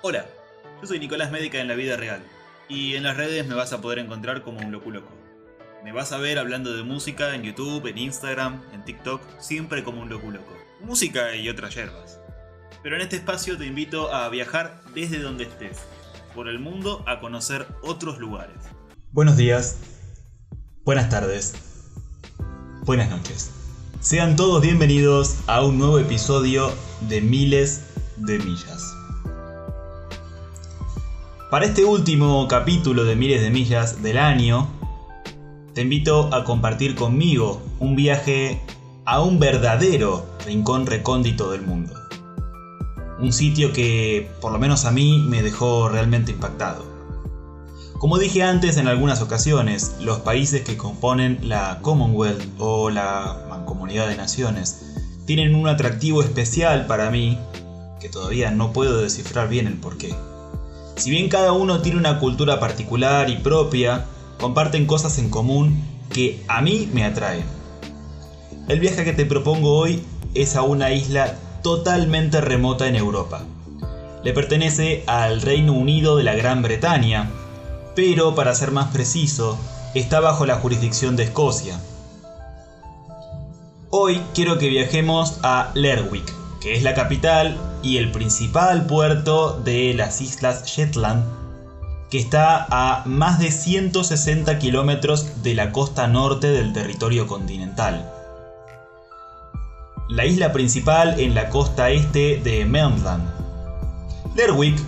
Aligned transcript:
Hola, 0.00 0.26
yo 0.80 0.86
soy 0.86 1.00
Nicolás 1.00 1.32
Médica 1.32 1.58
en 1.58 1.66
la 1.66 1.74
vida 1.74 1.96
real 1.96 2.22
y 2.68 2.94
en 2.94 3.02
las 3.02 3.16
redes 3.16 3.48
me 3.48 3.56
vas 3.56 3.72
a 3.72 3.80
poder 3.80 3.98
encontrar 3.98 4.42
como 4.42 4.60
un 4.60 4.70
loco. 4.70 5.08
Me 5.82 5.90
vas 5.90 6.12
a 6.12 6.18
ver 6.18 6.38
hablando 6.38 6.72
de 6.72 6.84
música 6.84 7.34
en 7.34 7.42
YouTube, 7.42 7.84
en 7.88 7.98
Instagram, 7.98 8.62
en 8.72 8.84
TikTok, 8.84 9.20
siempre 9.40 9.82
como 9.82 10.00
un 10.00 10.08
loco 10.08 10.30
loco. 10.30 10.56
Música 10.80 11.34
y 11.34 11.48
otras 11.48 11.74
yerbas. 11.74 12.20
Pero 12.80 12.94
en 12.94 13.02
este 13.02 13.16
espacio 13.16 13.58
te 13.58 13.66
invito 13.66 14.14
a 14.14 14.28
viajar 14.28 14.80
desde 14.94 15.18
donde 15.18 15.44
estés, 15.44 15.78
por 16.32 16.48
el 16.48 16.60
mundo 16.60 17.02
a 17.08 17.18
conocer 17.18 17.66
otros 17.82 18.20
lugares. 18.20 18.56
Buenos 19.10 19.36
días, 19.36 19.78
buenas 20.84 21.08
tardes, 21.08 21.54
buenas 22.84 23.10
noches. 23.10 23.50
Sean 23.98 24.36
todos 24.36 24.62
bienvenidos 24.62 25.38
a 25.48 25.64
un 25.64 25.76
nuevo 25.76 25.98
episodio 25.98 26.72
de 27.08 27.20
Miles 27.20 27.82
de 28.16 28.38
Millas. 28.38 28.97
Para 31.50 31.64
este 31.64 31.82
último 31.86 32.46
capítulo 32.46 33.06
de 33.06 33.16
Miles 33.16 33.40
de 33.40 33.48
Millas 33.48 34.02
del 34.02 34.18
año, 34.18 34.68
te 35.72 35.80
invito 35.80 36.28
a 36.34 36.44
compartir 36.44 36.94
conmigo 36.94 37.62
un 37.78 37.96
viaje 37.96 38.60
a 39.06 39.22
un 39.22 39.38
verdadero 39.38 40.26
rincón 40.44 40.84
recóndito 40.84 41.50
del 41.50 41.62
mundo. 41.62 41.94
Un 43.18 43.32
sitio 43.32 43.72
que, 43.72 44.30
por 44.42 44.52
lo 44.52 44.58
menos 44.58 44.84
a 44.84 44.90
mí, 44.90 45.24
me 45.26 45.42
dejó 45.42 45.88
realmente 45.88 46.32
impactado. 46.32 46.84
Como 47.98 48.18
dije 48.18 48.42
antes 48.42 48.76
en 48.76 48.86
algunas 48.86 49.22
ocasiones, 49.22 49.96
los 50.00 50.18
países 50.18 50.60
que 50.64 50.76
componen 50.76 51.48
la 51.48 51.78
Commonwealth 51.80 52.44
o 52.58 52.90
la 52.90 53.46
Mancomunidad 53.48 54.06
de 54.06 54.18
Naciones 54.18 54.84
tienen 55.24 55.54
un 55.54 55.66
atractivo 55.66 56.20
especial 56.20 56.86
para 56.86 57.10
mí, 57.10 57.38
que 58.02 58.10
todavía 58.10 58.50
no 58.50 58.74
puedo 58.74 59.00
descifrar 59.00 59.48
bien 59.48 59.66
el 59.66 59.78
porqué. 59.78 60.14
Si 60.98 61.10
bien 61.10 61.28
cada 61.28 61.52
uno 61.52 61.80
tiene 61.80 61.96
una 61.96 62.18
cultura 62.18 62.58
particular 62.58 63.30
y 63.30 63.36
propia, 63.36 64.06
comparten 64.40 64.84
cosas 64.84 65.18
en 65.18 65.30
común 65.30 65.80
que 66.12 66.42
a 66.48 66.60
mí 66.60 66.90
me 66.92 67.04
atraen. 67.04 67.44
El 68.66 68.80
viaje 68.80 69.04
que 69.04 69.12
te 69.12 69.24
propongo 69.24 69.78
hoy 69.78 70.02
es 70.34 70.56
a 70.56 70.62
una 70.62 70.90
isla 70.90 71.36
totalmente 71.62 72.40
remota 72.40 72.88
en 72.88 72.96
Europa. 72.96 73.42
Le 74.24 74.32
pertenece 74.32 75.04
al 75.06 75.40
Reino 75.40 75.72
Unido 75.72 76.16
de 76.16 76.24
la 76.24 76.34
Gran 76.34 76.62
Bretaña, 76.62 77.30
pero 77.94 78.34
para 78.34 78.52
ser 78.56 78.72
más 78.72 78.88
preciso, 78.88 79.56
está 79.94 80.18
bajo 80.18 80.46
la 80.46 80.56
jurisdicción 80.56 81.14
de 81.14 81.22
Escocia. 81.22 81.80
Hoy 83.90 84.20
quiero 84.34 84.58
que 84.58 84.68
viajemos 84.68 85.38
a 85.44 85.70
Lerwick, 85.74 86.30
que 86.60 86.76
es 86.76 86.82
la 86.82 86.94
capital 86.94 87.56
y 87.82 87.98
el 87.98 88.10
principal 88.10 88.86
puerto 88.86 89.60
de 89.64 89.94
las 89.94 90.20
Islas 90.20 90.64
Shetland, 90.66 91.24
que 92.10 92.18
está 92.18 92.66
a 92.70 93.04
más 93.06 93.38
de 93.38 93.50
160 93.50 94.58
kilómetros 94.58 95.42
de 95.42 95.54
la 95.54 95.72
costa 95.72 96.06
norte 96.06 96.48
del 96.48 96.72
territorio 96.72 97.26
continental. 97.26 98.10
La 100.08 100.24
isla 100.24 100.52
principal 100.52 101.20
en 101.20 101.34
la 101.34 101.50
costa 101.50 101.90
este 101.90 102.40
de 102.42 102.64
Mainland. 102.64 103.30
Lerwick, 104.34 104.78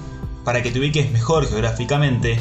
para 0.44 0.62
que 0.62 0.70
te 0.70 0.78
ubiques 0.78 1.10
mejor 1.10 1.46
geográficamente, 1.46 2.40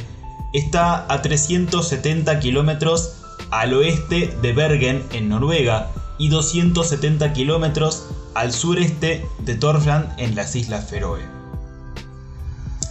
está 0.53 1.05
a 1.11 1.21
370 1.21 2.39
kilómetros 2.39 3.17
al 3.51 3.73
oeste 3.73 4.33
de 4.41 4.53
Bergen 4.53 5.03
en 5.11 5.29
Noruega 5.29 5.91
y 6.17 6.29
270 6.29 7.33
kilómetros 7.33 8.07
al 8.33 8.53
sureste 8.53 9.25
de 9.39 9.55
Torfland 9.55 10.19
en 10.19 10.35
las 10.35 10.55
Islas 10.55 10.89
Feroe. 10.89 11.21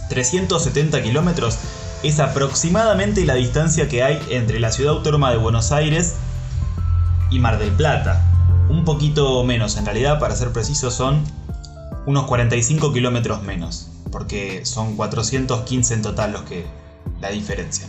370 0.09 1.03
kilómetros 1.03 1.57
es 2.03 2.19
aproximadamente 2.19 3.25
la 3.25 3.35
distancia 3.35 3.87
que 3.87 4.03
hay 4.03 4.19
entre 4.29 4.59
la 4.59 4.71
ciudad 4.71 4.93
autónoma 4.93 5.31
de 5.31 5.37
Buenos 5.37 5.71
Aires 5.71 6.15
y 7.29 7.39
Mar 7.39 7.59
del 7.59 7.71
Plata. 7.71 8.25
Un 8.69 8.85
poquito 8.85 9.43
menos, 9.43 9.77
en 9.77 9.85
realidad, 9.85 10.19
para 10.19 10.35
ser 10.35 10.51
preciso, 10.51 10.91
son 10.91 11.23
unos 12.05 12.25
45 12.25 12.93
kilómetros 12.93 13.43
menos, 13.43 13.89
porque 14.11 14.65
son 14.65 14.95
415 14.95 15.93
en 15.93 16.01
total 16.01 16.31
los 16.31 16.41
que 16.43 16.65
la 17.19 17.29
diferencia. 17.29 17.87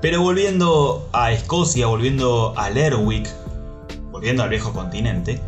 Pero 0.00 0.20
volviendo 0.20 1.08
a 1.12 1.30
Escocia, 1.30 1.86
volviendo 1.86 2.54
a 2.56 2.68
Lerwick, 2.70 3.28
volviendo 4.10 4.42
al 4.42 4.50
viejo 4.50 4.72
continente, 4.72 5.40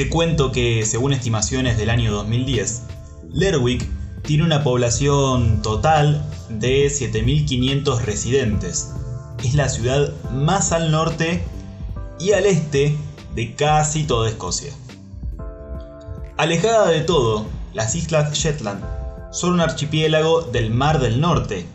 te 0.00 0.08
cuento 0.08 0.50
que, 0.50 0.86
según 0.86 1.12
estimaciones 1.12 1.76
del 1.76 1.90
año 1.90 2.10
2010, 2.10 2.84
Lerwick 3.34 3.86
tiene 4.22 4.44
una 4.44 4.64
población 4.64 5.60
total 5.60 6.24
de 6.48 6.86
7.500 6.86 8.00
residentes. 8.00 8.94
Es 9.44 9.52
la 9.52 9.68
ciudad 9.68 10.10
más 10.32 10.72
al 10.72 10.90
norte 10.90 11.44
y 12.18 12.32
al 12.32 12.46
este 12.46 12.96
de 13.34 13.54
casi 13.54 14.04
toda 14.04 14.30
Escocia. 14.30 14.72
Alejada 16.38 16.88
de 16.88 17.02
todo, 17.02 17.44
las 17.74 17.94
Islas 17.94 18.32
Shetland 18.32 18.82
son 19.32 19.52
un 19.52 19.60
archipiélago 19.60 20.40
del 20.40 20.70
Mar 20.70 20.98
del 20.98 21.20
Norte. 21.20 21.66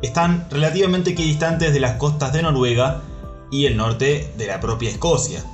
Están 0.00 0.46
relativamente 0.50 1.10
equidistantes 1.10 1.74
de 1.74 1.80
las 1.80 1.96
costas 1.96 2.32
de 2.32 2.40
Noruega 2.40 3.02
y 3.50 3.66
el 3.66 3.76
norte 3.76 4.32
de 4.38 4.46
la 4.46 4.58
propia 4.58 4.88
Escocia. 4.88 5.44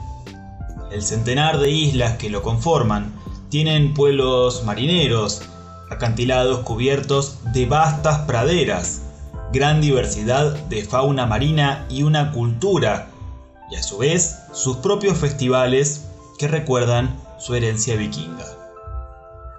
El 0.90 1.02
centenar 1.02 1.58
de 1.58 1.70
islas 1.70 2.16
que 2.16 2.30
lo 2.30 2.42
conforman 2.42 3.12
tienen 3.48 3.92
pueblos 3.92 4.64
marineros, 4.64 5.42
acantilados 5.90 6.60
cubiertos 6.60 7.38
de 7.52 7.66
vastas 7.66 8.20
praderas, 8.20 9.02
gran 9.52 9.80
diversidad 9.80 10.54
de 10.66 10.84
fauna 10.84 11.26
marina 11.26 11.86
y 11.88 12.02
una 12.02 12.32
cultura, 12.32 13.08
y 13.70 13.76
a 13.76 13.82
su 13.82 13.98
vez 13.98 14.36
sus 14.52 14.76
propios 14.76 15.18
festivales 15.18 16.06
que 16.38 16.48
recuerdan 16.48 17.18
su 17.38 17.54
herencia 17.54 17.96
vikinga. 17.96 18.46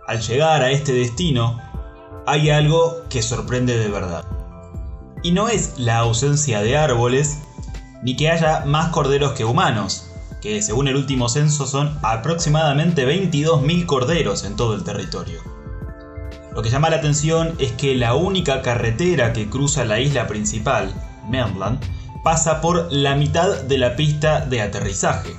Al 0.07 0.21
llegar 0.21 0.63
a 0.63 0.71
este 0.71 0.93
destino, 0.93 1.59
hay 2.25 2.49
algo 2.49 3.03
que 3.09 3.21
sorprende 3.21 3.77
de 3.77 3.89
verdad. 3.89 4.23
Y 5.23 5.31
no 5.31 5.49
es 5.49 5.77
la 5.77 5.97
ausencia 5.97 6.61
de 6.61 6.77
árboles, 6.77 7.39
ni 8.01 8.15
que 8.15 8.29
haya 8.29 8.63
más 8.65 8.89
corderos 8.89 9.33
que 9.33 9.43
humanos, 9.43 10.06
que 10.47 10.61
según 10.61 10.87
el 10.87 10.95
último 10.95 11.27
censo 11.27 11.67
son 11.67 11.99
aproximadamente 12.03 13.05
22.000 13.05 13.85
corderos 13.85 14.45
en 14.45 14.55
todo 14.55 14.75
el 14.75 14.83
territorio. 14.85 15.41
Lo 16.55 16.61
que 16.61 16.69
llama 16.69 16.89
la 16.89 16.95
atención 16.95 17.53
es 17.59 17.73
que 17.73 17.95
la 17.95 18.15
única 18.15 18.61
carretera 18.61 19.33
que 19.33 19.49
cruza 19.49 19.83
la 19.83 19.99
isla 19.99 20.25
principal, 20.27 20.93
Mainland, 21.27 21.81
pasa 22.23 22.61
por 22.61 22.87
la 22.93 23.15
mitad 23.15 23.61
de 23.63 23.77
la 23.77 23.97
pista 23.97 24.39
de 24.39 24.61
aterrizaje. 24.61 25.35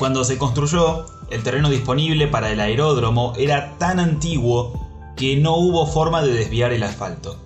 Cuando 0.00 0.24
se 0.24 0.36
construyó, 0.36 1.06
el 1.30 1.44
terreno 1.44 1.70
disponible 1.70 2.26
para 2.26 2.50
el 2.50 2.58
aeródromo 2.58 3.34
era 3.38 3.78
tan 3.78 4.00
antiguo 4.00 4.84
que 5.16 5.36
no 5.36 5.54
hubo 5.54 5.86
forma 5.86 6.22
de 6.22 6.32
desviar 6.32 6.72
el 6.72 6.82
asfalto. 6.82 7.43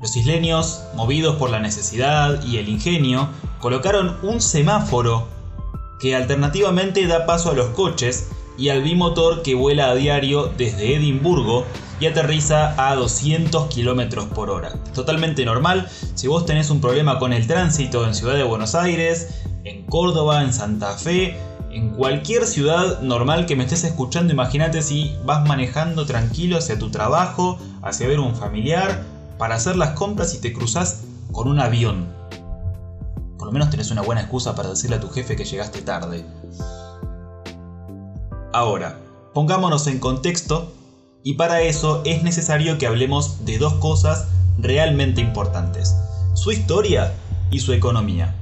Los 0.00 0.14
isleños, 0.14 0.84
movidos 0.94 1.36
por 1.36 1.50
la 1.50 1.58
necesidad 1.58 2.40
y 2.44 2.58
el 2.58 2.68
ingenio, 2.68 3.28
colocaron 3.60 4.16
un 4.22 4.40
semáforo 4.40 5.26
que 5.98 6.14
alternativamente 6.14 7.04
da 7.08 7.26
paso 7.26 7.50
a 7.50 7.54
los 7.54 7.70
coches 7.70 8.28
y 8.56 8.68
al 8.68 8.82
bimotor 8.82 9.42
que 9.42 9.56
vuela 9.56 9.90
a 9.90 9.96
diario 9.96 10.52
desde 10.56 10.94
Edimburgo 10.94 11.64
y 11.98 12.06
aterriza 12.06 12.74
a 12.88 12.94
200 12.94 13.74
km 13.74 14.28
por 14.28 14.50
hora. 14.50 14.72
Totalmente 14.94 15.44
normal 15.44 15.88
si 16.14 16.28
vos 16.28 16.46
tenés 16.46 16.70
un 16.70 16.80
problema 16.80 17.18
con 17.18 17.32
el 17.32 17.48
tránsito 17.48 18.06
en 18.06 18.14
Ciudad 18.14 18.36
de 18.36 18.44
Buenos 18.44 18.76
Aires, 18.76 19.42
en 19.64 19.84
Córdoba, 19.86 20.44
en 20.44 20.52
Santa 20.52 20.96
Fe, 20.96 21.36
en 21.72 21.90
cualquier 21.90 22.46
ciudad 22.46 23.00
normal 23.00 23.46
que 23.46 23.56
me 23.56 23.64
estés 23.64 23.82
escuchando, 23.82 24.32
imagínate 24.32 24.80
si 24.80 25.16
vas 25.24 25.46
manejando 25.46 26.06
tranquilo 26.06 26.56
hacia 26.56 26.78
tu 26.78 26.90
trabajo, 26.90 27.58
hacia 27.82 28.06
ver 28.06 28.20
un 28.20 28.36
familiar, 28.36 29.04
para 29.38 29.54
hacer 29.54 29.76
las 29.76 29.90
compras 29.90 30.34
y 30.34 30.38
te 30.38 30.52
cruzas 30.52 31.02
con 31.32 31.48
un 31.48 31.60
avión. 31.60 32.08
Por 33.38 33.46
lo 33.46 33.52
menos 33.52 33.70
tenés 33.70 33.90
una 33.90 34.02
buena 34.02 34.22
excusa 34.22 34.54
para 34.54 34.70
decirle 34.70 34.96
a 34.96 35.00
tu 35.00 35.08
jefe 35.08 35.36
que 35.36 35.44
llegaste 35.44 35.80
tarde. 35.82 36.26
Ahora, 38.52 38.98
pongámonos 39.32 39.86
en 39.86 40.00
contexto 40.00 40.72
y 41.22 41.34
para 41.34 41.62
eso 41.62 42.02
es 42.04 42.22
necesario 42.22 42.78
que 42.78 42.86
hablemos 42.86 43.44
de 43.44 43.58
dos 43.58 43.74
cosas 43.74 44.26
realmente 44.58 45.20
importantes. 45.20 45.94
Su 46.34 46.50
historia 46.50 47.12
y 47.50 47.60
su 47.60 47.72
economía. 47.72 48.34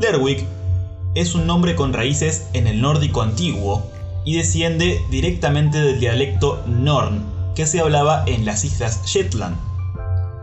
Lerwick 0.00 0.44
es 1.14 1.34
un 1.34 1.46
nombre 1.46 1.74
con 1.74 1.92
raíces 1.92 2.48
en 2.52 2.66
el 2.66 2.80
nórdico 2.80 3.22
antiguo 3.22 3.82
y 4.24 4.36
desciende 4.36 5.00
directamente 5.10 5.80
del 5.80 6.00
dialecto 6.00 6.62
Norn 6.66 7.24
que 7.54 7.66
se 7.66 7.80
hablaba 7.80 8.24
en 8.26 8.44
las 8.44 8.64
islas 8.64 9.00
Shetland 9.04 9.56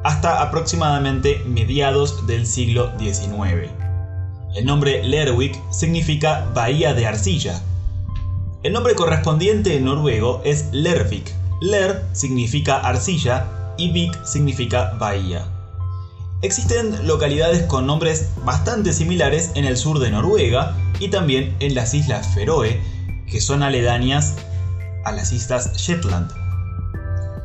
hasta 0.03 0.41
aproximadamente 0.41 1.43
mediados 1.47 2.25
del 2.27 2.45
siglo 2.45 2.91
XIX. 2.99 3.69
El 4.55 4.65
nombre 4.65 5.03
Lerwick 5.03 5.57
significa 5.71 6.49
bahía 6.53 6.93
de 6.93 7.07
arcilla. 7.07 7.61
El 8.63 8.73
nombre 8.73 8.95
correspondiente 8.95 9.77
en 9.77 9.85
noruego 9.85 10.41
es 10.43 10.65
Lervik. 10.71 11.33
Ler 11.61 12.03
significa 12.11 12.79
arcilla 12.79 13.47
y 13.77 13.91
Vik 13.91 14.25
significa 14.25 14.93
bahía. 14.99 15.45
Existen 16.41 17.07
localidades 17.07 17.63
con 17.63 17.85
nombres 17.85 18.29
bastante 18.43 18.93
similares 18.93 19.51
en 19.53 19.65
el 19.65 19.77
sur 19.77 19.99
de 19.99 20.09
Noruega 20.09 20.75
y 20.99 21.09
también 21.09 21.55
en 21.59 21.75
las 21.75 21.93
islas 21.93 22.33
Feroe, 22.33 22.81
que 23.29 23.39
son 23.39 23.61
aledañas 23.61 24.35
a 25.05 25.11
las 25.11 25.31
islas 25.31 25.73
Shetland. 25.77 26.40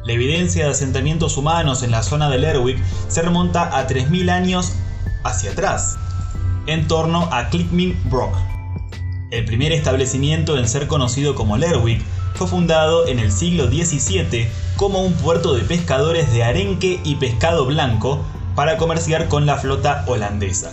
La 0.06 0.12
evidencia 0.12 0.64
de 0.64 0.70
asentamientos 0.70 1.36
humanos 1.36 1.82
en 1.82 1.90
la 1.90 2.04
zona 2.04 2.30
de 2.30 2.38
Lerwick 2.38 2.80
se 3.08 3.22
remonta 3.22 3.76
a 3.76 3.88
3.000 3.88 4.30
años 4.30 4.74
hacia 5.24 5.50
atrás, 5.50 5.98
en 6.68 6.86
torno 6.86 7.28
a 7.32 7.48
Clickmin 7.48 8.00
Brock. 8.08 8.32
El 9.32 9.44
primer 9.46 9.72
establecimiento 9.72 10.58
en 10.58 10.68
ser 10.68 10.86
conocido 10.86 11.34
como 11.34 11.56
Lerwick 11.56 12.00
fue 12.34 12.46
fundado 12.46 13.08
en 13.08 13.18
el 13.18 13.32
siglo 13.32 13.66
XVII 13.66 14.46
como 14.76 15.02
un 15.02 15.12
puerto 15.14 15.54
de 15.54 15.62
pescadores 15.62 16.32
de 16.32 16.44
arenque 16.44 17.00
y 17.02 17.16
pescado 17.16 17.66
blanco 17.66 18.24
para 18.54 18.76
comerciar 18.76 19.26
con 19.26 19.44
la 19.44 19.56
flota 19.56 20.04
holandesa. 20.06 20.70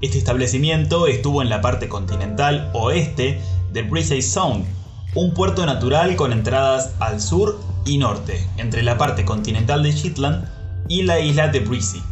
Este 0.00 0.16
establecimiento 0.16 1.06
estuvo 1.06 1.42
en 1.42 1.50
la 1.50 1.60
parte 1.60 1.90
continental 1.90 2.70
oeste 2.72 3.42
de 3.74 3.82
Brisey 3.82 4.22
Sound, 4.22 4.64
un 5.14 5.34
puerto 5.34 5.66
natural 5.66 6.16
con 6.16 6.32
entradas 6.32 6.92
al 6.98 7.20
sur 7.20 7.73
y 7.84 7.98
norte, 7.98 8.46
entre 8.56 8.82
la 8.82 8.98
parte 8.98 9.24
continental 9.24 9.82
de 9.82 9.92
Shetland 9.92 10.48
y 10.88 11.02
la 11.02 11.20
isla 11.20 11.48
de 11.48 11.60
Brisey. 11.60 12.02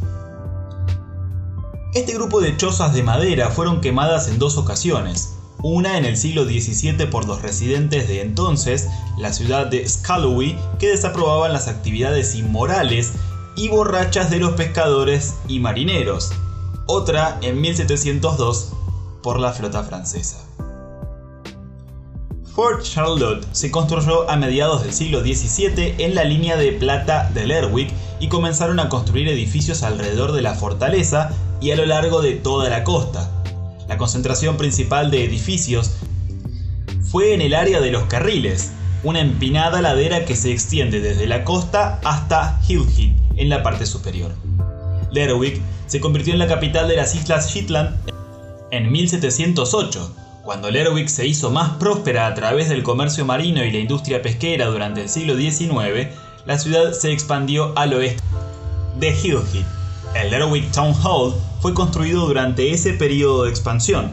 Este 1.95 2.15
grupo 2.15 2.41
de 2.41 2.57
chozas 2.57 2.95
de 2.95 3.03
madera 3.03 3.51
fueron 3.51 3.81
quemadas 3.81 4.29
en 4.29 4.39
dos 4.39 4.57
ocasiones, 4.57 5.35
una 5.63 5.99
en 5.99 6.05
el 6.05 6.17
siglo 6.17 6.45
XVII 6.45 7.07
por 7.07 7.27
los 7.27 7.43
residentes 7.43 8.09
de 8.09 8.23
entonces, 8.23 8.89
la 9.19 9.33
ciudad 9.33 9.67
de 9.67 9.89
Scalloway, 9.89 10.59
que 10.79 10.89
desaprobaban 10.89 11.53
las 11.53 11.69
actividades 11.69 12.35
inmorales 12.35 13.13
y 13.57 13.69
borrachas 13.69 14.31
de 14.31 14.39
los 14.39 14.53
pescadores 14.53 15.35
y 15.49 15.61
marineros, 15.61 16.33
otra 16.87 17.39
en 17.43 17.61
1702 17.61 18.73
por 19.23 19.39
la 19.39 19.53
flota 19.53 19.85
francesa. 19.85 20.45
Fort 22.55 22.83
Charlotte 22.83 23.47
se 23.53 23.71
construyó 23.71 24.29
a 24.29 24.37
mediados 24.37 24.83
del 24.83 24.93
siglo 24.93 25.23
XVII 25.23 25.95
en 25.97 26.15
la 26.15 26.25
línea 26.25 26.55
de 26.59 26.73
plata 26.73 27.31
de 27.33 27.47
Lerwick 27.47 27.91
y 28.21 28.29
comenzaron 28.29 28.79
a 28.79 28.91
construir 28.91 29.27
edificios 29.29 29.83
alrededor 29.83 30.33
de 30.33 30.43
la 30.43 30.55
fortaleza 30.55 31.31
y 31.63 31.71
a 31.71 31.77
lo 31.77 31.87
largo 31.87 32.21
de 32.21 32.35
toda 32.35 32.69
la 32.69 32.85
costa. 32.85 33.31
La 33.89 33.97
concentración 33.97 34.59
principal 34.59 35.11
de 35.11 35.25
edificios 35.25 35.93
fue 37.11 37.33
en 37.33 37.41
el 37.41 37.55
área 37.55 37.81
de 37.81 37.91
los 37.91 38.05
carriles, 38.05 38.73
una 39.03 39.21
empinada 39.21 39.81
ladera 39.81 40.27
que 40.27 40.37
se 40.37 40.53
extiende 40.53 41.01
desde 41.01 41.27
la 41.27 41.45
costa 41.45 42.01
hasta 42.05 42.61
Hillhead 42.69 43.17
en 43.37 43.49
la 43.49 43.63
parte 43.63 43.87
superior. 43.87 44.33
Lerwick 45.11 45.59
se 45.87 46.01
convirtió 46.01 46.35
en 46.35 46.39
la 46.39 46.49
capital 46.49 46.87
de 46.87 46.97
las 46.97 47.15
Islas 47.15 47.51
Shetland 47.51 47.97
en 48.71 48.93
1708 48.93 50.17
cuando 50.43 50.71
Lerwick 50.71 51.09
se 51.09 51.27
hizo 51.27 51.51
más 51.51 51.71
próspera 51.79 52.27
a 52.27 52.35
través 52.35 52.69
del 52.69 52.83
comercio 52.83 53.25
marino 53.25 53.65
y 53.65 53.71
la 53.71 53.79
industria 53.79 54.23
pesquera 54.23 54.67
durante 54.67 55.03
el 55.03 55.09
siglo 55.09 55.37
XIX, 55.37 56.09
la 56.45 56.59
ciudad 56.59 56.93
se 56.93 57.13
expandió 57.13 57.73
al 57.77 57.95
oeste 57.95 58.23
de 58.99 59.11
Hillhead. 59.11 59.65
El 60.15 60.31
Lerwick 60.31 60.71
Town 60.73 60.95
Hall 61.05 61.35
fue 61.61 61.75
construido 61.75 62.27
durante 62.27 62.73
ese 62.73 62.93
periodo 62.93 63.45
de 63.45 63.51
expansión. 63.51 64.11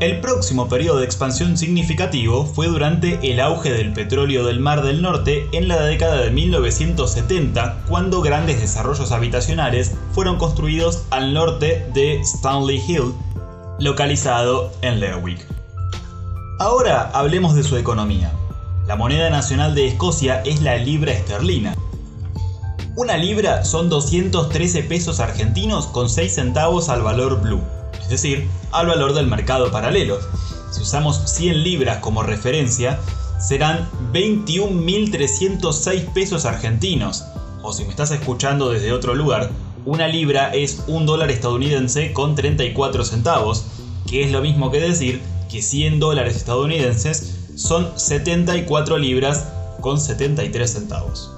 El 0.00 0.20
próximo 0.20 0.68
periodo 0.68 0.98
de 0.98 1.04
expansión 1.04 1.56
significativo 1.56 2.46
fue 2.46 2.66
durante 2.66 3.18
el 3.30 3.38
auge 3.38 3.70
del 3.70 3.92
petróleo 3.92 4.46
del 4.46 4.58
Mar 4.58 4.82
del 4.82 5.02
Norte 5.02 5.46
en 5.52 5.68
la 5.68 5.80
década 5.82 6.22
de 6.22 6.30
1970, 6.30 7.82
cuando 7.86 8.22
grandes 8.22 8.60
desarrollos 8.60 9.12
habitacionales 9.12 9.94
fueron 10.12 10.36
construidos 10.36 11.04
al 11.10 11.34
norte 11.34 11.86
de 11.92 12.18
Stanley 12.22 12.82
Hill 12.88 13.12
localizado 13.80 14.72
en 14.82 15.00
Lerwick. 15.00 15.44
Ahora 16.58 17.10
hablemos 17.14 17.54
de 17.54 17.62
su 17.62 17.78
economía. 17.78 18.30
La 18.86 18.94
moneda 18.94 19.30
nacional 19.30 19.74
de 19.74 19.88
Escocia 19.88 20.42
es 20.42 20.60
la 20.60 20.76
libra 20.76 21.12
esterlina. 21.12 21.74
Una 22.94 23.16
libra 23.16 23.64
son 23.64 23.88
213 23.88 24.82
pesos 24.82 25.18
argentinos 25.20 25.86
con 25.86 26.10
6 26.10 26.34
centavos 26.34 26.90
al 26.90 27.02
valor 27.02 27.40
blue, 27.40 27.62
es 28.02 28.10
decir, 28.10 28.50
al 28.72 28.88
valor 28.88 29.14
del 29.14 29.26
mercado 29.26 29.70
paralelo. 29.70 30.18
Si 30.70 30.82
usamos 30.82 31.22
100 31.24 31.62
libras 31.62 31.96
como 31.98 32.22
referencia, 32.22 32.98
serán 33.38 33.88
21.306 34.12 36.12
pesos 36.12 36.44
argentinos. 36.44 37.24
O 37.62 37.72
si 37.72 37.84
me 37.84 37.90
estás 37.90 38.10
escuchando 38.10 38.70
desde 38.70 38.92
otro 38.92 39.14
lugar, 39.14 39.48
una 39.90 40.06
libra 40.06 40.54
es 40.54 40.84
un 40.86 41.04
dólar 41.04 41.32
estadounidense 41.32 42.12
con 42.12 42.36
34 42.36 43.04
centavos, 43.04 43.64
que 44.08 44.22
es 44.22 44.30
lo 44.30 44.40
mismo 44.40 44.70
que 44.70 44.80
decir 44.80 45.20
que 45.50 45.62
100 45.62 45.98
dólares 45.98 46.36
estadounidenses 46.36 47.48
son 47.56 47.98
74 47.98 48.98
libras 48.98 49.48
con 49.80 50.00
73 50.00 50.72
centavos. 50.72 51.32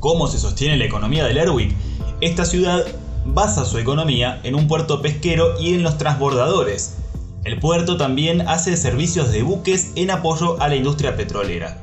¿Cómo 0.00 0.28
se 0.28 0.38
sostiene 0.38 0.76
la 0.76 0.84
economía 0.84 1.24
de 1.24 1.32
Lerwick? 1.32 1.74
Esta 2.20 2.44
ciudad 2.44 2.84
basa 3.24 3.64
su 3.64 3.78
economía 3.78 4.38
en 4.42 4.54
un 4.54 4.68
puerto 4.68 5.00
pesquero 5.00 5.58
y 5.58 5.72
en 5.72 5.82
los 5.82 5.96
transbordadores. 5.96 6.96
El 7.44 7.58
puerto 7.58 7.96
también 7.96 8.42
hace 8.42 8.76
servicios 8.76 9.32
de 9.32 9.44
buques 9.44 9.92
en 9.94 10.10
apoyo 10.10 10.60
a 10.60 10.68
la 10.68 10.76
industria 10.76 11.16
petrolera. 11.16 11.82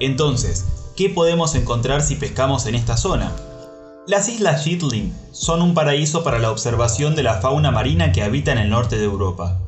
Entonces, 0.00 0.64
¿qué 0.96 1.10
podemos 1.10 1.54
encontrar 1.54 2.00
si 2.00 2.16
pescamos 2.16 2.64
en 2.64 2.76
esta 2.76 2.96
zona? 2.96 3.30
Las 4.06 4.28
islas 4.28 4.64
Shetland 4.64 5.12
son 5.32 5.62
un 5.62 5.74
paraíso 5.74 6.22
para 6.22 6.38
la 6.38 6.52
observación 6.52 7.16
de 7.16 7.24
la 7.24 7.40
fauna 7.40 7.72
marina 7.72 8.12
que 8.12 8.22
habita 8.22 8.52
en 8.52 8.58
el 8.58 8.70
norte 8.70 8.98
de 8.98 9.04
Europa. 9.04 9.58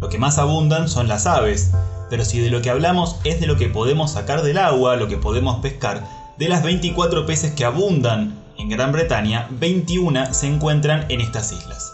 Lo 0.00 0.08
que 0.08 0.18
más 0.18 0.38
abundan 0.38 0.88
son 0.88 1.06
las 1.06 1.26
aves, 1.26 1.70
pero 2.10 2.24
si 2.24 2.40
de 2.40 2.50
lo 2.50 2.60
que 2.60 2.70
hablamos 2.70 3.14
es 3.22 3.38
de 3.38 3.46
lo 3.46 3.56
que 3.56 3.68
podemos 3.68 4.10
sacar 4.10 4.42
del 4.42 4.58
agua, 4.58 4.96
lo 4.96 5.06
que 5.06 5.16
podemos 5.16 5.60
pescar, 5.60 6.04
de 6.36 6.48
las 6.48 6.64
24 6.64 7.24
peces 7.24 7.52
que 7.52 7.64
abundan 7.64 8.34
en 8.58 8.68
Gran 8.68 8.90
Bretaña, 8.90 9.46
21 9.60 10.34
se 10.34 10.48
encuentran 10.48 11.06
en 11.08 11.20
estas 11.20 11.52
islas. 11.52 11.92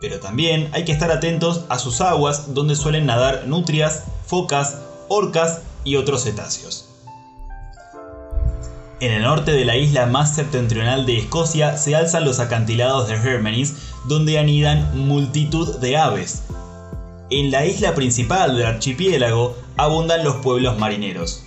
Pero 0.00 0.20
también 0.20 0.70
hay 0.72 0.86
que 0.86 0.92
estar 0.92 1.10
atentos 1.10 1.66
a 1.68 1.78
sus 1.78 2.00
aguas 2.00 2.54
donde 2.54 2.74
suelen 2.74 3.04
nadar 3.04 3.46
nutrias, 3.46 4.04
focas, 4.24 4.78
orcas 5.08 5.60
y 5.84 5.96
otros 5.96 6.24
cetáceos. 6.24 6.87
En 9.00 9.12
el 9.12 9.22
norte 9.22 9.52
de 9.52 9.64
la 9.64 9.76
isla 9.76 10.06
más 10.06 10.34
septentrional 10.34 11.06
de 11.06 11.18
Escocia 11.18 11.76
se 11.76 11.94
alzan 11.94 12.24
los 12.24 12.40
acantilados 12.40 13.06
de 13.06 13.14
Hermanis, 13.14 13.92
donde 14.06 14.40
anidan 14.40 15.06
multitud 15.06 15.78
de 15.78 15.96
aves. 15.96 16.42
En 17.30 17.52
la 17.52 17.64
isla 17.64 17.94
principal 17.94 18.56
del 18.56 18.66
archipiélago 18.66 19.56
abundan 19.76 20.24
los 20.24 20.36
pueblos 20.36 20.78
marineros, 20.78 21.44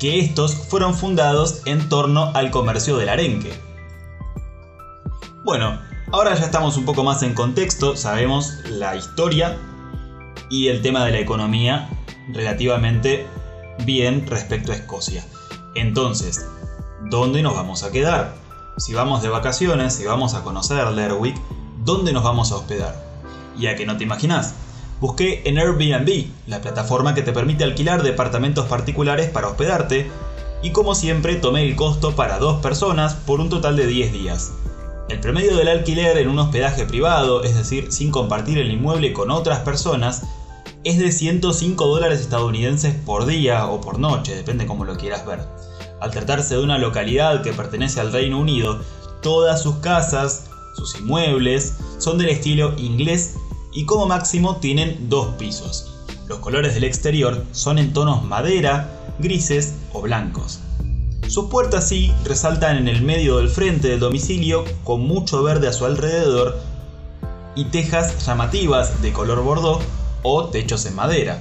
que 0.00 0.18
estos 0.18 0.54
fueron 0.54 0.94
fundados 0.94 1.60
en 1.66 1.90
torno 1.90 2.30
al 2.34 2.50
comercio 2.50 2.96
del 2.96 3.10
arenque. 3.10 3.52
Bueno, 5.44 5.78
ahora 6.10 6.34
ya 6.36 6.46
estamos 6.46 6.78
un 6.78 6.86
poco 6.86 7.04
más 7.04 7.22
en 7.22 7.34
contexto, 7.34 7.96
sabemos 7.96 8.54
la 8.70 8.96
historia 8.96 9.58
y 10.48 10.68
el 10.68 10.80
tema 10.80 11.04
de 11.04 11.12
la 11.12 11.18
economía 11.18 11.90
relativamente 12.32 13.26
bien 13.84 14.26
respecto 14.26 14.72
a 14.72 14.76
Escocia. 14.76 15.22
Entonces, 15.76 16.46
¿dónde 17.10 17.42
nos 17.42 17.54
vamos 17.54 17.82
a 17.82 17.92
quedar? 17.92 18.34
Si 18.78 18.94
vamos 18.94 19.22
de 19.22 19.28
vacaciones, 19.28 19.92
si 19.92 20.06
vamos 20.06 20.32
a 20.32 20.42
conocer 20.42 20.90
Lerwick, 20.90 21.36
¿dónde 21.84 22.14
nos 22.14 22.24
vamos 22.24 22.50
a 22.50 22.56
hospedar? 22.56 22.96
Ya 23.58 23.76
que 23.76 23.84
no 23.84 23.98
te 23.98 24.04
imaginas, 24.04 24.54
busqué 25.02 25.42
en 25.44 25.58
Airbnb, 25.58 26.28
la 26.46 26.62
plataforma 26.62 27.14
que 27.14 27.20
te 27.20 27.34
permite 27.34 27.62
alquilar 27.62 28.02
departamentos 28.02 28.64
particulares 28.64 29.28
para 29.28 29.48
hospedarte, 29.48 30.10
y 30.62 30.70
como 30.70 30.94
siempre 30.94 31.36
tomé 31.36 31.62
el 31.68 31.76
costo 31.76 32.16
para 32.16 32.38
dos 32.38 32.62
personas 32.62 33.14
por 33.14 33.40
un 33.40 33.50
total 33.50 33.76
de 33.76 33.86
10 33.86 34.12
días. 34.12 34.52
El 35.10 35.20
promedio 35.20 35.58
del 35.58 35.68
alquiler 35.68 36.16
en 36.16 36.28
un 36.28 36.38
hospedaje 36.38 36.86
privado, 36.86 37.44
es 37.44 37.54
decir, 37.54 37.92
sin 37.92 38.10
compartir 38.10 38.56
el 38.56 38.70
inmueble 38.70 39.12
con 39.12 39.30
otras 39.30 39.58
personas, 39.58 40.22
es 40.86 40.98
de 40.98 41.10
105 41.10 41.84
dólares 41.84 42.20
estadounidenses 42.20 42.94
por 42.94 43.26
día 43.26 43.66
o 43.66 43.80
por 43.80 43.98
noche, 43.98 44.36
depende 44.36 44.66
cómo 44.66 44.84
lo 44.84 44.96
quieras 44.96 45.26
ver. 45.26 45.40
Al 46.00 46.12
tratarse 46.12 46.54
de 46.54 46.62
una 46.62 46.78
localidad 46.78 47.42
que 47.42 47.52
pertenece 47.52 47.98
al 47.98 48.12
Reino 48.12 48.38
Unido, 48.38 48.78
todas 49.20 49.60
sus 49.60 49.74
casas, 49.78 50.44
sus 50.76 50.94
inmuebles, 51.00 51.74
son 51.98 52.18
del 52.18 52.28
estilo 52.28 52.72
inglés 52.78 53.34
y 53.72 53.84
como 53.84 54.06
máximo 54.06 54.58
tienen 54.58 55.08
dos 55.08 55.34
pisos. 55.34 56.04
Los 56.28 56.38
colores 56.38 56.74
del 56.74 56.84
exterior 56.84 57.44
son 57.50 57.78
en 57.78 57.92
tonos 57.92 58.22
madera, 58.22 58.88
grises 59.18 59.74
o 59.92 60.02
blancos. 60.02 60.60
Sus 61.26 61.46
puertas 61.46 61.88
sí 61.88 62.12
resaltan 62.24 62.76
en 62.76 62.86
el 62.86 63.02
medio 63.02 63.38
del 63.38 63.48
frente 63.48 63.88
del 63.88 63.98
domicilio 63.98 64.62
con 64.84 65.00
mucho 65.00 65.42
verde 65.42 65.66
a 65.66 65.72
su 65.72 65.84
alrededor 65.84 66.56
y 67.56 67.64
tejas 67.64 68.24
llamativas 68.24 69.02
de 69.02 69.12
color 69.12 69.42
bordó 69.42 69.80
o 70.28 70.46
techos 70.46 70.84
en 70.86 70.96
madera. 70.96 71.40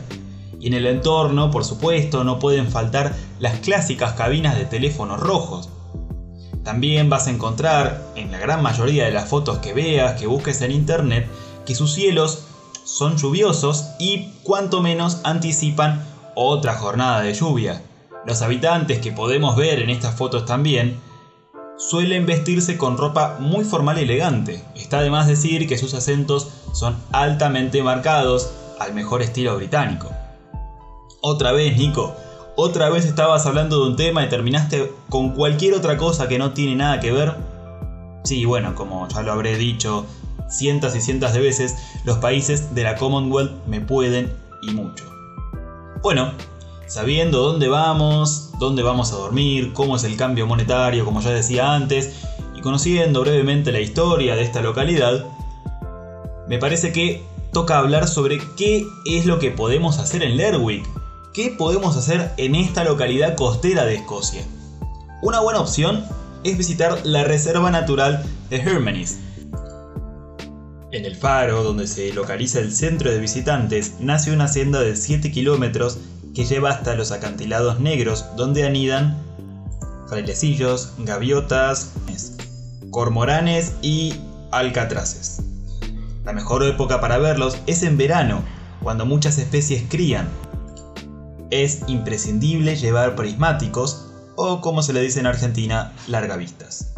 Y 0.60 0.68
en 0.68 0.76
el 0.76 0.86
entorno, 0.86 1.50
por 1.50 1.66
supuesto, 1.66 2.24
no 2.24 2.38
pueden 2.38 2.70
faltar 2.70 3.16
las 3.40 3.60
clásicas 3.60 4.14
cabinas 4.14 4.56
de 4.56 4.66
teléfonos 4.66 5.20
rojos. 5.20 5.70
También 6.64 7.10
vas 7.10 7.26
a 7.26 7.32
encontrar, 7.32 8.04
en 8.16 8.32
la 8.32 8.38
gran 8.38 8.62
mayoría 8.62 9.06
de 9.06 9.12
las 9.12 9.28
fotos 9.28 9.58
que 9.58 9.74
veas, 9.74 10.20
que 10.20 10.28
busques 10.28 10.62
en 10.62 10.72
internet, 10.72 11.28
que 11.66 11.74
sus 11.74 11.94
cielos 11.94 12.46
son 12.84 13.18
lluviosos 13.18 13.86
y 13.98 14.34
cuanto 14.44 14.82
menos 14.82 15.20
anticipan 15.24 16.06
otra 16.36 16.76
jornada 16.76 17.22
de 17.22 17.34
lluvia. 17.34 17.82
Los 18.28 18.44
habitantes 18.44 19.00
que 19.00 19.12
podemos 19.12 19.56
ver 19.56 19.80
en 19.80 19.90
estas 19.90 20.16
fotos 20.16 20.46
también 20.46 21.00
suelen 21.78 22.28
vestirse 22.28 22.78
con 22.78 22.98
ropa 22.98 23.38
muy 23.40 23.66
formal 23.66 23.98
y 23.98 24.04
elegante. 24.04 24.64
Está 24.76 25.02
de 25.02 25.10
más 25.10 25.28
decir 25.28 25.68
que 25.68 25.80
sus 25.80 25.96
acentos 25.96 26.50
son 26.74 26.96
altamente 27.12 27.82
marcados 27.82 28.52
al 28.80 28.94
mejor 28.94 29.22
estilo 29.22 29.56
británico. 29.56 30.10
Otra 31.22 31.52
vez, 31.52 31.78
Nico, 31.78 32.16
otra 32.56 32.90
vez 32.90 33.06
estabas 33.06 33.46
hablando 33.46 33.82
de 33.82 33.90
un 33.90 33.96
tema 33.96 34.24
y 34.24 34.30
terminaste 34.30 34.92
con 35.10 35.32
cualquier 35.32 35.74
otra 35.74 35.98
cosa 35.98 36.28
que 36.28 36.40
no 36.40 36.52
tiene 36.52 36.76
nada 36.76 37.00
que 37.00 37.12
ver. 37.12 37.36
Sí, 38.24 38.46
bueno, 38.46 38.76
como 38.76 39.08
ya 39.08 39.22
lo 39.24 39.34
habré 39.34 39.58
dicho 39.58 40.06
cientos 40.50 40.96
y 40.96 41.02
cientos 41.02 41.34
de 41.34 41.40
veces, 41.40 41.76
los 42.04 42.18
países 42.18 42.74
de 42.74 42.84
la 42.84 42.96
Commonwealth 42.96 43.66
me 43.68 43.82
pueden 43.82 44.34
y 44.62 44.72
mucho. 44.72 45.04
Bueno, 46.02 46.32
sabiendo 46.88 47.40
dónde 47.40 47.68
vamos, 47.68 48.52
dónde 48.60 48.84
vamos 48.84 49.12
a 49.12 49.16
dormir, 49.16 49.74
cómo 49.74 49.96
es 49.96 50.04
el 50.04 50.16
cambio 50.18 50.48
monetario, 50.48 51.04
como 51.04 51.22
ya 51.22 51.32
decía 51.32 51.74
antes, 51.74 52.24
y 52.56 52.62
conociendo 52.62 53.22
brevemente 53.22 53.72
la 53.72 53.80
historia 53.80 54.36
de 54.36 54.44
esta 54.44 54.62
localidad, 54.62 55.26
me 56.48 56.58
parece 56.58 56.92
que 56.92 57.24
toca 57.56 57.78
hablar 57.78 58.10
sobre 58.10 58.42
qué 58.58 58.86
es 59.06 59.26
lo 59.26 59.40
que 59.40 59.50
podemos 59.50 59.98
hacer 60.00 60.24
en 60.24 60.36
Lerwick, 60.36 60.86
qué 61.34 61.56
podemos 61.58 61.96
hacer 61.96 62.34
en 62.36 62.54
esta 62.54 62.84
localidad 62.84 63.38
costera 63.38 63.86
de 63.86 63.96
Escocia. 63.96 64.44
Una 65.22 65.40
buena 65.40 65.62
opción 65.62 66.04
es 66.44 66.58
visitar 66.58 67.00
la 67.06 67.24
Reserva 67.24 67.72
Natural 67.72 68.26
de 68.50 68.58
Hermanis. 68.58 69.20
En 70.92 71.06
el 71.06 71.16
faro, 71.16 71.64
donde 71.64 71.88
se 71.88 72.12
localiza 72.12 72.60
el 72.60 72.76
centro 72.76 73.10
de 73.10 73.20
visitantes, 73.20 74.02
nace 74.02 74.34
una 74.34 74.50
senda 74.50 74.82
de 74.82 74.98
7 74.98 75.32
kilómetros 75.32 75.98
que 76.34 76.44
lleva 76.44 76.72
hasta 76.72 76.96
los 76.96 77.14
acantilados 77.14 77.80
negros 77.80 78.26
donde 78.36 78.66
anidan 78.66 79.18
frailecillos, 80.10 80.92
gaviotas, 80.98 81.94
cormoranes 82.92 83.76
y 83.82 84.14
alcatraces. 84.52 85.40
La 86.26 86.34
mejor 86.34 86.64
época 86.64 87.00
para 87.00 87.20
verlos 87.20 87.58
es 87.68 87.84
en 87.84 87.98
verano, 87.98 88.42
cuando 88.82 89.06
muchas 89.06 89.38
especies 89.38 89.84
crían. 89.88 90.28
Es 91.52 91.84
imprescindible 91.88 92.76
llevar 92.76 93.16
prismáticos 93.16 94.12
o 94.36 94.60
como 94.60 94.82
se 94.82 94.94
le 94.94 95.02
dice 95.02 95.20
en 95.20 95.28
Argentina, 95.28 95.94
largavistas. 96.08 96.94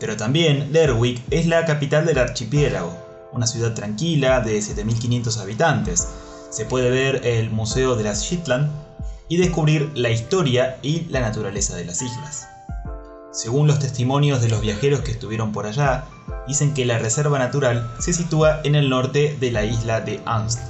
Pero 0.00 0.16
también 0.16 0.72
Lerwick 0.72 1.22
es 1.30 1.46
la 1.46 1.64
capital 1.64 2.04
del 2.04 2.18
archipiélago, 2.18 2.92
una 3.32 3.46
ciudad 3.46 3.74
tranquila 3.74 4.40
de 4.40 4.58
7.500 4.58 5.40
habitantes, 5.40 6.08
se 6.50 6.64
puede 6.64 6.90
ver 6.90 7.24
el 7.24 7.50
Museo 7.50 7.94
de 7.94 8.02
las 8.02 8.24
Shetland 8.24 8.70
y 9.28 9.36
descubrir 9.36 9.90
la 9.94 10.10
historia 10.10 10.78
y 10.82 11.06
la 11.08 11.20
naturaleza 11.20 11.76
de 11.76 11.84
las 11.84 12.02
islas. 12.02 12.48
Según 13.32 13.66
los 13.66 13.78
testimonios 13.78 14.42
de 14.42 14.50
los 14.50 14.60
viajeros 14.60 15.00
que 15.00 15.12
estuvieron 15.12 15.52
por 15.52 15.64
allá, 15.64 16.04
dicen 16.46 16.74
que 16.74 16.84
la 16.84 16.98
reserva 16.98 17.38
natural 17.38 17.90
se 17.98 18.12
sitúa 18.12 18.60
en 18.62 18.74
el 18.74 18.90
norte 18.90 19.38
de 19.40 19.50
la 19.50 19.64
isla 19.64 20.02
de 20.02 20.20
Anst. 20.26 20.60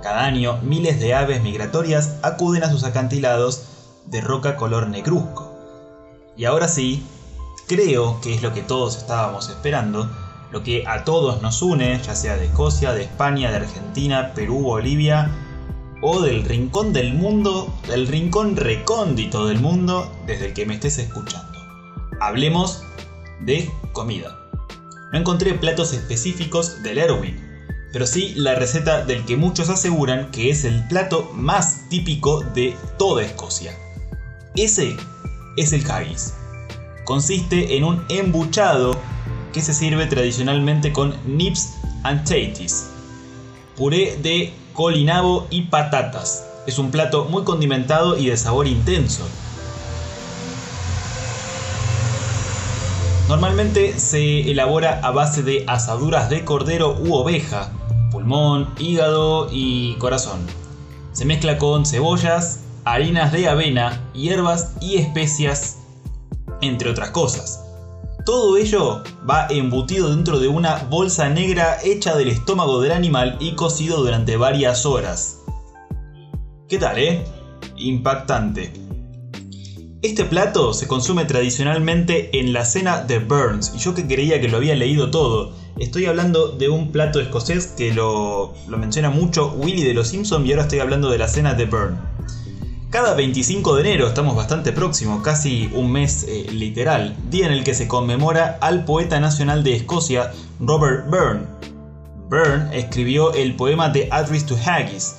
Cada 0.00 0.24
año, 0.24 0.58
miles 0.62 1.00
de 1.00 1.14
aves 1.14 1.42
migratorias 1.42 2.18
acuden 2.22 2.62
a 2.62 2.70
sus 2.70 2.84
acantilados 2.84 3.64
de 4.06 4.20
roca 4.20 4.54
color 4.54 4.86
negruzco. 4.86 5.52
Y 6.36 6.44
ahora 6.44 6.68
sí, 6.68 7.04
creo 7.66 8.20
que 8.20 8.34
es 8.34 8.42
lo 8.42 8.54
que 8.54 8.62
todos 8.62 8.96
estábamos 8.96 9.48
esperando, 9.48 10.08
lo 10.52 10.62
que 10.62 10.86
a 10.86 11.02
todos 11.02 11.42
nos 11.42 11.60
une, 11.60 12.00
ya 12.00 12.14
sea 12.14 12.36
de 12.36 12.46
Escocia, 12.46 12.92
de 12.92 13.02
España, 13.02 13.50
de 13.50 13.56
Argentina, 13.56 14.32
Perú, 14.32 14.60
Bolivia 14.60 15.28
o 16.02 16.20
del 16.20 16.44
rincón 16.44 16.92
del 16.92 17.14
mundo, 17.14 17.74
del 17.88 18.06
rincón 18.06 18.54
recóndito 18.54 19.46
del 19.46 19.58
mundo 19.58 20.12
desde 20.24 20.46
el 20.46 20.54
que 20.54 20.66
me 20.66 20.74
estés 20.74 20.98
escuchando. 20.98 21.53
Hablemos 22.24 22.82
de 23.40 23.70
comida. 23.92 24.34
No 25.12 25.18
encontré 25.18 25.52
platos 25.52 25.92
específicos 25.92 26.82
del 26.82 26.96
Erwin, 26.96 27.38
pero 27.92 28.06
sí 28.06 28.32
la 28.34 28.54
receta 28.54 29.04
del 29.04 29.26
que 29.26 29.36
muchos 29.36 29.68
aseguran 29.68 30.30
que 30.30 30.48
es 30.48 30.64
el 30.64 30.88
plato 30.88 31.30
más 31.34 31.86
típico 31.90 32.40
de 32.40 32.74
toda 32.98 33.22
Escocia. 33.22 33.76
Ese 34.56 34.96
es 35.58 35.74
el 35.74 35.84
haggis. 35.90 36.32
Consiste 37.04 37.76
en 37.76 37.84
un 37.84 38.02
embuchado 38.08 38.98
que 39.52 39.60
se 39.60 39.74
sirve 39.74 40.06
tradicionalmente 40.06 40.94
con 40.94 41.14
nips 41.26 41.74
and 42.04 42.24
taties, 42.24 42.86
puré 43.76 44.16
de 44.22 44.54
colinabo 44.72 45.46
y 45.50 45.64
patatas. 45.64 46.46
Es 46.66 46.78
un 46.78 46.90
plato 46.90 47.26
muy 47.26 47.44
condimentado 47.44 48.16
y 48.16 48.30
de 48.30 48.36
sabor 48.38 48.66
intenso. 48.66 49.28
Normalmente 53.34 53.98
se 53.98 54.48
elabora 54.48 55.00
a 55.02 55.10
base 55.10 55.42
de 55.42 55.64
asaduras 55.66 56.30
de 56.30 56.44
cordero 56.44 56.96
u 57.00 57.14
oveja, 57.14 57.72
pulmón, 58.12 58.72
hígado 58.78 59.48
y 59.50 59.96
corazón. 59.96 60.38
Se 61.10 61.24
mezcla 61.24 61.58
con 61.58 61.84
cebollas, 61.84 62.60
harinas 62.84 63.32
de 63.32 63.48
avena, 63.48 64.08
hierbas 64.14 64.76
y 64.80 64.98
especias, 64.98 65.78
entre 66.60 66.88
otras 66.88 67.10
cosas. 67.10 67.64
Todo 68.24 68.56
ello 68.56 69.02
va 69.28 69.48
embutido 69.50 70.10
dentro 70.10 70.38
de 70.38 70.46
una 70.46 70.84
bolsa 70.88 71.28
negra 71.28 71.78
hecha 71.82 72.14
del 72.14 72.28
estómago 72.28 72.80
del 72.82 72.92
animal 72.92 73.36
y 73.40 73.56
cocido 73.56 73.96
durante 74.04 74.36
varias 74.36 74.86
horas. 74.86 75.40
¿Qué 76.68 76.78
tal, 76.78 77.00
eh? 77.00 77.24
Impactante. 77.78 78.83
Este 80.04 80.26
plato 80.26 80.74
se 80.74 80.86
consume 80.86 81.24
tradicionalmente 81.24 82.38
en 82.38 82.52
la 82.52 82.66
cena 82.66 83.00
de 83.00 83.20
Burns, 83.20 83.72
y 83.74 83.78
yo 83.78 83.94
que 83.94 84.06
creía 84.06 84.38
que 84.38 84.50
lo 84.50 84.58
había 84.58 84.74
leído 84.74 85.10
todo. 85.10 85.54
Estoy 85.78 86.04
hablando 86.04 86.48
de 86.48 86.68
un 86.68 86.92
plato 86.92 87.20
escocés 87.20 87.68
que 87.68 87.94
lo, 87.94 88.52
lo 88.68 88.76
menciona 88.76 89.08
mucho 89.08 89.54
Willy 89.56 89.82
de 89.82 89.94
los 89.94 90.08
Simpsons 90.08 90.46
y 90.46 90.50
ahora 90.50 90.64
estoy 90.64 90.80
hablando 90.80 91.08
de 91.08 91.16
la 91.16 91.26
cena 91.26 91.54
de 91.54 91.64
Burns. 91.64 91.98
Cada 92.90 93.14
25 93.14 93.76
de 93.76 93.80
enero, 93.80 94.06
estamos 94.06 94.36
bastante 94.36 94.72
próximos, 94.72 95.22
casi 95.22 95.70
un 95.72 95.90
mes 95.90 96.26
eh, 96.28 96.48
literal, 96.52 97.16
día 97.30 97.46
en 97.46 97.52
el 97.52 97.64
que 97.64 97.72
se 97.72 97.88
conmemora 97.88 98.58
al 98.60 98.84
poeta 98.84 99.20
nacional 99.20 99.64
de 99.64 99.74
Escocia, 99.74 100.32
Robert 100.60 101.08
Burns. 101.08 101.48
Burns 102.28 102.74
escribió 102.74 103.32
el 103.32 103.56
poema 103.56 103.88
de 103.88 104.08
Address 104.10 104.44
to 104.44 104.58
Haggis. 104.66 105.14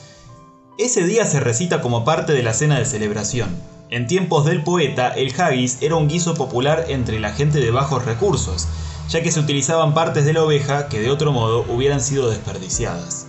Ese 0.77 1.07
día 1.07 1.25
se 1.25 1.39
recita 1.39 1.81
como 1.81 2.05
parte 2.05 2.33
de 2.33 2.43
la 2.43 2.53
cena 2.53 2.77
de 2.77 2.85
celebración. 2.85 3.49
En 3.89 4.07
tiempos 4.07 4.45
del 4.45 4.63
poeta, 4.63 5.09
el 5.09 5.33
haggis 5.39 5.77
era 5.81 5.95
un 5.95 6.07
guiso 6.07 6.35
popular 6.35 6.85
entre 6.89 7.19
la 7.19 7.33
gente 7.33 7.59
de 7.59 7.71
bajos 7.71 8.05
recursos, 8.05 8.67
ya 9.09 9.21
que 9.21 9.31
se 9.31 9.39
utilizaban 9.39 9.93
partes 9.93 10.25
de 10.25 10.33
la 10.33 10.43
oveja 10.43 10.87
que 10.89 10.99
de 10.99 11.11
otro 11.11 11.31
modo 11.31 11.65
hubieran 11.69 12.01
sido 12.01 12.29
desperdiciadas. 12.29 13.27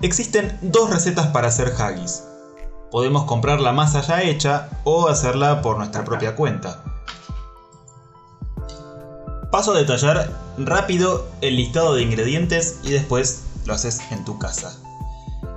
Existen 0.00 0.58
dos 0.62 0.90
recetas 0.90 1.28
para 1.28 1.48
hacer 1.48 1.72
haggis 1.78 2.22
podemos 2.92 3.24
comprar 3.24 3.58
la 3.58 3.72
masa 3.72 4.02
ya 4.02 4.22
hecha 4.22 4.68
o 4.84 5.08
hacerla 5.08 5.62
por 5.62 5.78
nuestra 5.78 6.04
propia 6.04 6.36
cuenta. 6.36 6.84
Paso 9.50 9.72
a 9.72 9.78
detallar 9.78 10.30
rápido 10.58 11.26
el 11.40 11.56
listado 11.56 11.94
de 11.94 12.02
ingredientes 12.02 12.80
y 12.82 12.90
después 12.90 13.44
lo 13.64 13.72
haces 13.72 14.00
en 14.10 14.24
tu 14.24 14.38
casa. 14.38 14.78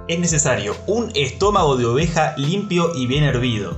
Es 0.07 0.19
necesario 0.19 0.75
un 0.85 1.11
estómago 1.15 1.77
de 1.77 1.87
oveja 1.87 2.35
limpio 2.37 2.91
y 2.95 3.07
bien 3.07 3.23
hervido, 3.23 3.75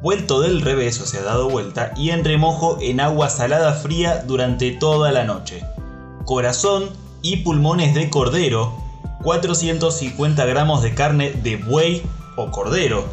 vuelto 0.00 0.40
del 0.40 0.62
revés 0.62 0.98
o 1.02 1.04
sea 1.04 1.20
dado 1.20 1.50
vuelta 1.50 1.92
y 1.94 2.08
en 2.08 2.24
remojo 2.24 2.78
en 2.80 3.00
agua 3.00 3.28
salada 3.28 3.74
fría 3.74 4.24
durante 4.26 4.70
toda 4.70 5.12
la 5.12 5.24
noche. 5.24 5.62
Corazón 6.24 6.88
y 7.20 7.38
pulmones 7.38 7.94
de 7.94 8.08
cordero, 8.08 8.72
450 9.22 10.46
gramos 10.46 10.82
de 10.82 10.94
carne 10.94 11.32
de 11.32 11.56
buey 11.56 12.02
o 12.36 12.50
cordero, 12.50 13.04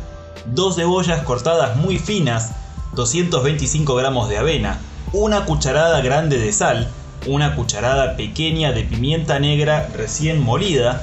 dos 0.45 0.77
cebollas 0.77 1.23
cortadas 1.23 1.75
muy 1.75 1.99
finas, 1.99 2.53
225 2.93 3.95
gramos 3.95 4.29
de 4.29 4.37
avena, 4.37 4.79
una 5.11 5.43
cucharada 5.43 5.99
grande 5.99 6.37
de 6.37 6.53
sal, 6.53 6.87
una 7.27 7.57
cucharada 7.57 8.15
pequeña 8.15 8.71
de 8.71 8.83
pimienta 8.85 9.39
negra 9.39 9.89
recién 9.93 10.41
molida, 10.41 11.01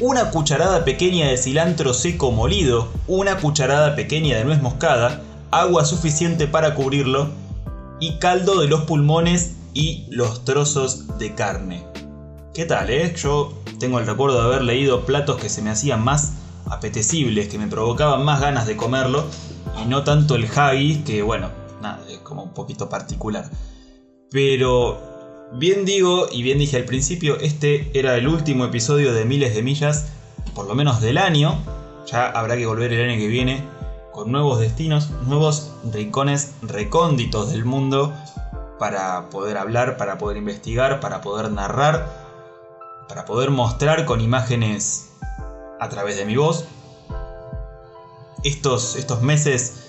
una 0.00 0.30
cucharada 0.30 0.84
pequeña 0.84 1.28
de 1.28 1.36
cilantro 1.36 1.94
seco 1.94 2.32
molido, 2.32 2.88
una 3.06 3.38
cucharada 3.38 3.94
pequeña 3.94 4.36
de 4.36 4.44
nuez 4.44 4.60
moscada, 4.60 5.22
agua 5.50 5.84
suficiente 5.84 6.48
para 6.48 6.74
cubrirlo 6.74 7.28
y 8.00 8.18
caldo 8.18 8.60
de 8.60 8.66
los 8.66 8.82
pulmones 8.82 9.54
y 9.72 10.06
los 10.10 10.44
trozos 10.44 11.18
de 11.18 11.34
carne. 11.34 11.84
¿Qué 12.52 12.64
tal, 12.64 12.90
eh? 12.90 13.14
Yo 13.16 13.52
tengo 13.78 13.98
el 13.98 14.06
recuerdo 14.06 14.40
de 14.40 14.46
haber 14.46 14.62
leído 14.62 15.04
platos 15.06 15.36
que 15.36 15.48
se 15.48 15.62
me 15.62 15.70
hacían 15.70 16.02
más 16.02 16.34
apetecibles, 16.66 17.48
que 17.48 17.58
me 17.58 17.68
provocaban 17.68 18.24
más 18.24 18.40
ganas 18.40 18.66
de 18.66 18.76
comerlo, 18.76 19.24
y 19.80 19.86
no 19.86 20.02
tanto 20.02 20.34
el 20.34 20.48
haggis, 20.56 21.04
que 21.04 21.22
bueno, 21.22 21.50
nada, 21.80 22.00
es 22.10 22.18
como 22.18 22.42
un 22.42 22.52
poquito 22.52 22.88
particular. 22.88 23.48
Pero 24.30 25.13
bien 25.56 25.84
digo, 25.84 26.26
y 26.30 26.42
bien 26.42 26.58
dije 26.58 26.76
al 26.76 26.84
principio, 26.84 27.38
este 27.40 27.90
era 27.98 28.16
el 28.16 28.26
último 28.26 28.64
episodio 28.64 29.12
de 29.12 29.24
Miles 29.24 29.54
de 29.54 29.62
Millas, 29.62 30.06
por 30.54 30.66
lo 30.66 30.74
menos 30.74 31.00
del 31.00 31.18
año. 31.18 31.58
Ya 32.06 32.26
habrá 32.26 32.56
que 32.56 32.66
volver 32.66 32.92
el 32.92 33.08
año 33.08 33.18
que 33.18 33.28
viene 33.28 33.64
con 34.12 34.30
nuevos 34.30 34.60
destinos, 34.60 35.10
nuevos 35.26 35.72
rincones 35.92 36.54
recónditos 36.62 37.50
del 37.50 37.64
mundo 37.64 38.12
para 38.78 39.30
poder 39.30 39.56
hablar, 39.56 39.96
para 39.96 40.18
poder 40.18 40.36
investigar, 40.36 41.00
para 41.00 41.20
poder 41.20 41.50
narrar, 41.50 43.06
para 43.08 43.24
poder 43.24 43.50
mostrar 43.50 44.04
con 44.04 44.20
imágenes 44.20 45.10
a 45.80 45.88
través 45.88 46.16
de 46.16 46.24
mi 46.24 46.36
voz. 46.36 46.66
Estos, 48.42 48.96
estos 48.96 49.22
meses, 49.22 49.84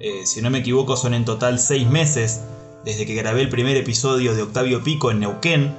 eh, 0.00 0.26
si 0.26 0.42
no 0.42 0.50
me 0.50 0.58
equivoco, 0.58 0.96
son 0.96 1.14
en 1.14 1.24
total 1.24 1.58
seis 1.58 1.88
meses 1.88 2.40
desde 2.84 3.06
que 3.06 3.14
grabé 3.14 3.42
el 3.42 3.48
primer 3.48 3.76
episodio 3.76 4.34
de 4.34 4.42
Octavio 4.42 4.82
Pico 4.82 5.10
en 5.10 5.20
Neuquén. 5.20 5.76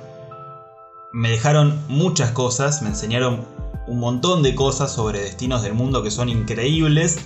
Me 1.12 1.30
dejaron 1.30 1.82
muchas 1.88 2.32
cosas, 2.32 2.82
me 2.82 2.90
enseñaron 2.90 3.46
un 3.88 4.00
montón 4.00 4.44
de 4.44 4.56
cosas 4.56 4.92
sobre 4.92 5.22
destinos 5.22 5.62
del 5.62 5.74
mundo 5.74 6.04
que 6.04 6.12
son 6.12 6.30
increíbles, 6.30 7.20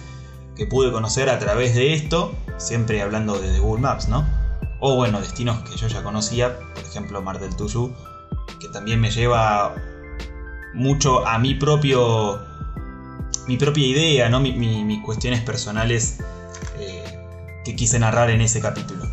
que 0.55 0.65
pude 0.65 0.91
conocer 0.91 1.29
a 1.29 1.39
través 1.39 1.75
de 1.75 1.93
esto, 1.93 2.33
siempre 2.57 3.01
hablando 3.01 3.39
de 3.39 3.59
Google 3.59 3.81
Maps, 3.81 4.09
¿no? 4.09 4.27
O 4.79 4.95
bueno, 4.95 5.21
destinos 5.21 5.59
que 5.69 5.77
yo 5.77 5.87
ya 5.87 6.03
conocía, 6.03 6.57
por 6.59 6.83
ejemplo 6.83 7.21
Mar 7.21 7.39
del 7.39 7.55
Tuyú, 7.55 7.93
que 8.59 8.67
también 8.69 8.99
me 8.99 9.11
lleva 9.11 9.75
mucho 10.73 11.25
a 11.25 11.39
mi 11.39 11.55
propio 11.55 12.39
mi 13.47 13.57
propia 13.57 13.87
idea, 13.87 14.29
¿no? 14.29 14.41
mis 14.41 15.03
cuestiones 15.03 15.41
personales 15.41 16.19
eh, 16.79 17.17
que 17.63 17.75
quise 17.75 17.97
narrar 17.97 18.29
en 18.29 18.41
ese 18.41 18.59
capítulo. 18.59 19.05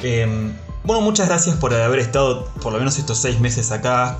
Em, 0.00 0.52
bueno, 0.84 1.02
muchas 1.02 1.28
gracias 1.28 1.56
por 1.56 1.74
haber 1.74 1.98
estado 1.98 2.46
por 2.62 2.72
lo 2.72 2.78
menos 2.78 2.98
estos 2.98 3.18
seis 3.18 3.40
meses 3.40 3.72
acá, 3.72 4.18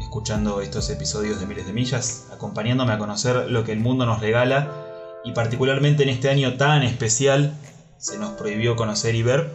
escuchando 0.00 0.62
estos 0.62 0.88
episodios 0.88 1.40
de 1.40 1.46
Miles 1.46 1.66
de 1.66 1.72
Millas, 1.72 2.26
acompañándome 2.32 2.92
a 2.92 2.98
conocer 2.98 3.50
lo 3.50 3.64
que 3.64 3.72
el 3.72 3.80
mundo 3.80 4.06
nos 4.06 4.20
regala 4.20 4.70
y 5.24 5.32
particularmente 5.32 6.02
en 6.02 6.08
este 6.08 6.30
año 6.30 6.56
tan 6.56 6.82
especial 6.82 7.54
se 7.98 8.18
nos 8.18 8.30
prohibió 8.30 8.76
conocer 8.76 9.14
y 9.14 9.22
ver. 9.22 9.52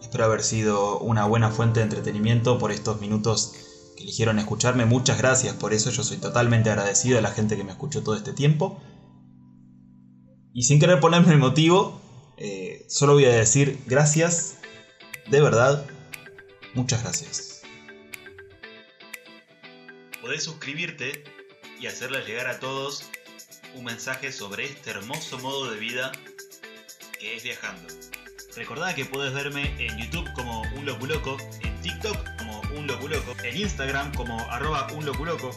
Espero 0.00 0.24
haber 0.24 0.42
sido 0.42 0.98
una 1.00 1.26
buena 1.26 1.50
fuente 1.50 1.80
de 1.80 1.84
entretenimiento 1.84 2.58
por 2.58 2.70
estos 2.70 3.00
minutos 3.00 3.52
eligieron 3.98 4.38
escucharme. 4.38 4.86
Muchas 4.86 5.18
gracias 5.18 5.54
por 5.54 5.72
eso. 5.72 5.90
Yo 5.90 6.02
soy 6.02 6.16
totalmente 6.18 6.70
agradecido 6.70 7.18
a 7.18 7.20
la 7.20 7.30
gente 7.30 7.56
que 7.56 7.64
me 7.64 7.72
escuchó 7.72 8.02
todo 8.02 8.14
este 8.14 8.32
tiempo. 8.32 8.80
Y 10.52 10.62
sin 10.62 10.80
querer 10.80 11.00
ponerme 11.00 11.32
el 11.32 11.38
motivo, 11.38 12.00
eh, 12.36 12.86
solo 12.88 13.14
voy 13.14 13.26
a 13.26 13.30
decir 13.30 13.78
gracias. 13.86 14.56
De 15.30 15.40
verdad, 15.40 15.86
muchas 16.74 17.04
gracias. 17.04 17.62
Podés 20.20 20.42
suscribirte 20.42 21.22
y 21.78 21.86
hacerles 21.86 22.26
llegar 22.26 22.48
a 22.48 22.58
todos 22.58 23.08
un 23.76 23.84
mensaje 23.84 24.32
sobre 24.32 24.64
este 24.64 24.90
hermoso 24.90 25.38
modo 25.38 25.70
de 25.70 25.78
vida 25.78 26.10
que 27.20 27.36
es 27.36 27.44
viajando. 27.44 27.94
Recordá 28.56 28.92
que 28.96 29.04
puedes 29.04 29.32
verme 29.32 29.72
en 29.78 29.96
YouTube 29.98 30.28
como 30.32 30.62
un 30.62 30.84
loculoco, 30.84 31.36
en 31.62 31.80
TikTok 31.80 32.16
como 32.38 32.60
un 32.76 32.88
loculoco, 32.88 33.36
en 33.44 33.56
Instagram 33.56 34.12
como 34.14 34.36
arroba 34.50 34.88
un 34.94 35.06
loculoco. 35.06 35.52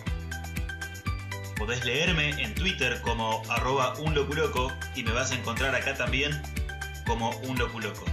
Podés 1.58 1.84
leerme 1.84 2.30
en 2.44 2.54
Twitter 2.54 3.02
como 3.02 3.42
arroba 3.50 3.98
un 3.98 4.14
loculoco 4.14 4.72
y 4.96 5.02
me 5.02 5.14
vas 5.14 5.32
a 5.32 5.36
encontrar 5.36 5.74
acá 5.74 5.96
también 5.96 6.40
como 7.08 7.32
un 7.40 7.58
loculoco. 7.58 8.06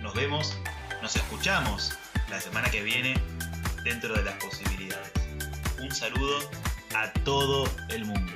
Nos 0.00 0.14
vemos, 0.14 0.58
nos 1.02 1.16
escuchamos 1.16 1.98
la 2.30 2.40
semana 2.40 2.70
que 2.70 2.80
viene 2.80 3.14
dentro 3.82 4.14
de 4.14 4.22
las 4.22 4.34
posibilidades. 4.34 5.10
Un 5.80 5.90
saludo 5.90 6.38
a 6.94 7.12
todo 7.24 7.68
el 7.88 8.04
mundo. 8.04 8.32